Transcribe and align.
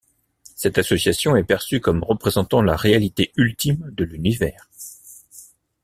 Cette 0.55 0.79
association 0.79 1.35
est 1.35 1.43
perçue 1.43 1.79
comme 1.79 2.03
représentant 2.03 2.63
la 2.63 2.75
réalité 2.75 3.31
ultime 3.37 3.87
de 3.93 4.03
l'univers. 4.03 4.67